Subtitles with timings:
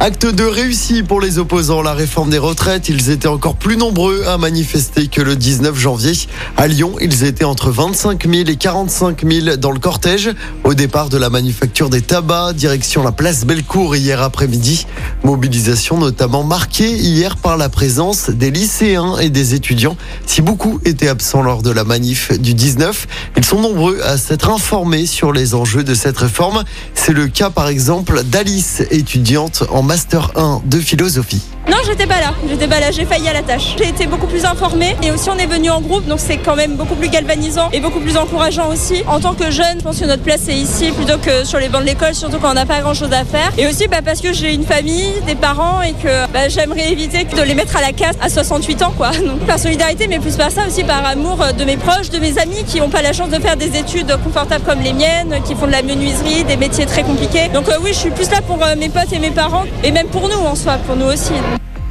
[0.00, 2.88] Acte 2 réussi pour les opposants à la réforme des retraites.
[2.88, 6.12] Ils étaient encore plus nombreux à manifester que le 19 janvier.
[6.56, 10.30] À Lyon, ils étaient entre 25 000 et 45 000 dans le cortège.
[10.62, 14.86] Au départ de la manufacture des tabacs, direction la place Bellecour hier après-midi.
[15.24, 19.96] Mobilisation notamment marquée hier par la présence des lycéens et des étudiants.
[20.26, 24.48] Si beaucoup étaient absents lors de la manif du 19, ils sont nombreux à s'être
[24.48, 26.62] informés sur les enjeux de cette réforme.
[26.94, 31.40] C'est le cas par exemple d'Alice, étudiante en Master 1 de philosophie.
[31.68, 32.32] Non, j'étais pas là.
[32.48, 32.90] J'étais pas là.
[32.90, 33.74] J'ai failli à la tâche.
[33.76, 36.56] J'ai été beaucoup plus informée et aussi on est venu en groupe, donc c'est quand
[36.56, 39.02] même beaucoup plus galvanisant et beaucoup plus encourageant aussi.
[39.06, 41.68] En tant que jeune, je pense que notre place est ici plutôt que sur les
[41.68, 43.52] bancs de l'école, surtout quand on n'a pas grand chose à faire.
[43.58, 47.24] Et aussi bah, parce que j'ai une famille, des parents et que bah, j'aimerais éviter
[47.24, 49.10] de les mettre à la casse à 68 ans, quoi.
[49.26, 52.38] Donc par solidarité, mais plus par ça aussi par amour de mes proches, de mes
[52.38, 55.54] amis qui n'ont pas la chance de faire des études confortables comme les miennes, qui
[55.54, 57.48] font de la menuiserie, des métiers très compliqués.
[57.52, 59.92] Donc euh, oui, je suis plus là pour euh, mes potes et mes parents et
[59.92, 61.32] même pour nous en soi, pour nous aussi.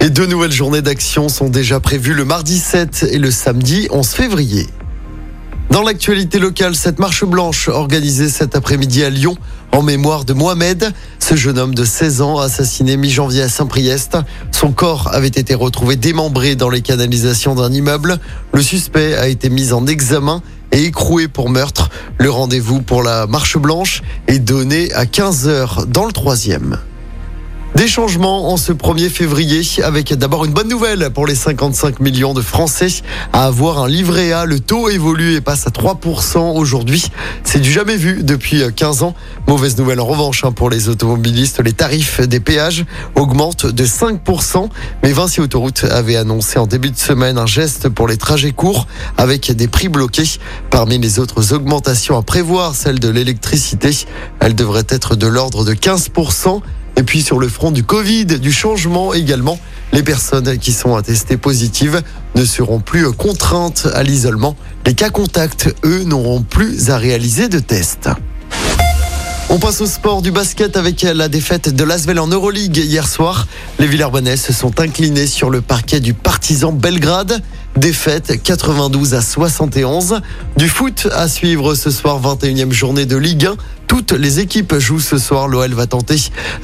[0.00, 4.06] Et deux nouvelles journées d'action sont déjà prévues le mardi 7 et le samedi 11
[4.08, 4.68] février.
[5.70, 9.36] Dans l'actualité locale, cette marche blanche organisée cet après-midi à Lyon
[9.72, 14.16] en mémoire de Mohamed, ce jeune homme de 16 ans assassiné mi-janvier à Saint-Priest.
[14.52, 18.18] Son corps avait été retrouvé démembré dans les canalisations d'un immeuble.
[18.52, 21.90] Le suspect a été mis en examen et écroué pour meurtre.
[22.18, 26.78] Le rendez-vous pour la marche blanche est donné à 15h dans le troisième.
[27.78, 32.34] Des changements en ce 1er février avec d'abord une bonne nouvelle pour les 55 millions
[32.34, 32.88] de Français
[33.32, 34.46] à avoir un livret A.
[34.46, 37.06] Le taux évolue et passe à 3% aujourd'hui.
[37.44, 39.14] C'est du jamais vu depuis 15 ans.
[39.46, 41.62] Mauvaise nouvelle en revanche hein, pour les automobilistes.
[41.62, 44.68] Les tarifs des péages augmentent de 5%.
[45.04, 48.88] Mais Vinci Autoroute avait annoncé en début de semaine un geste pour les trajets courts
[49.16, 50.28] avec des prix bloqués.
[50.70, 53.90] Parmi les autres augmentations à prévoir, celle de l'électricité.
[54.40, 56.60] Elle devrait être de l'ordre de 15%.
[56.98, 59.60] Et puis sur le front du Covid, du changement également,
[59.92, 62.02] les personnes qui sont attestées positives
[62.34, 64.56] ne seront plus contraintes à l'isolement.
[64.84, 68.10] Les cas contacts, eux, n'auront plus à réaliser de tests.
[69.48, 73.46] On passe au sport du basket avec la défaite de l'Asvel en Euroleague hier soir.
[73.78, 77.40] Les Villarbonnais se sont inclinés sur le parquet du Partizan Belgrade.
[77.78, 80.20] Défaite 92 à 71.
[80.56, 83.54] Du foot à suivre ce soir, 21e journée de Ligue 1.
[83.86, 85.46] Toutes les équipes jouent ce soir.
[85.46, 86.16] L'OL va tenter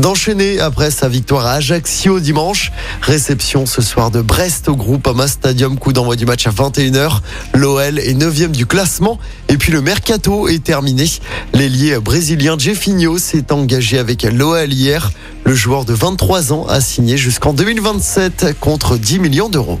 [0.00, 2.70] d'enchaîner après sa victoire à Ajaccio dimanche.
[3.02, 5.80] Réception ce soir de Brest au groupe Ama Stadium.
[5.80, 7.22] Coup d'envoi du match à 21h.
[7.54, 9.18] L'OL est 9e du classement.
[9.48, 11.10] Et puis le mercato est terminé.
[11.52, 15.10] L'ailier brésilien Jeffinho s'est engagé avec l'OL hier.
[15.44, 19.80] Le joueur de 23 ans a signé jusqu'en 2027 contre 10 millions d'euros.